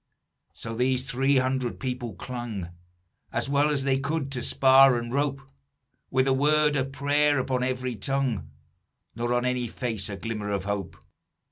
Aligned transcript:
"So 0.53 0.73
these 0.73 1.07
three 1.07 1.37
hundred 1.37 1.79
people 1.79 2.15
clung 2.15 2.69
As 3.31 3.47
well 3.47 3.69
as 3.69 3.83
they 3.83 3.99
could, 3.99 4.31
to 4.31 4.41
spar 4.41 4.97
and 4.97 5.13
rope; 5.13 5.39
With 6.09 6.27
a 6.27 6.33
word 6.33 6.75
of 6.75 6.91
prayer 6.91 7.37
upon 7.37 7.61
every 7.61 7.95
tongue, 7.95 8.49
Nor 9.15 9.31
on 9.31 9.45
any 9.45 9.67
face 9.67 10.09
a 10.09 10.17
glimmer 10.17 10.49
of 10.49 10.63
hope. 10.63 10.97